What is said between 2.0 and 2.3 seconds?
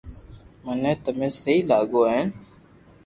ھين